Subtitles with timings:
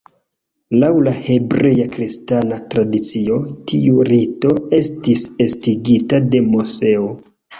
[0.83, 3.37] Laŭ la hebrea-kristana tradicio,
[3.71, 7.07] tiu rito estis estigita de Moseo.